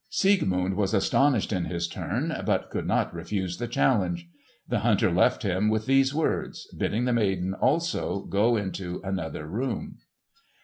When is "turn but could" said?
1.87-2.87